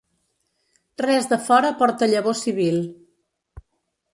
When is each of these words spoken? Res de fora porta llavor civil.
Res 1.05 1.29
de 1.33 1.39
fora 1.49 1.71
porta 1.83 2.09
llavor 2.15 2.39
civil. 2.41 2.81